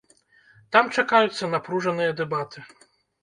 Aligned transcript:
Там 0.75 0.89
чакаюцца 1.01 1.49
напружаныя 1.55 2.17
дэбаты. 2.21 2.65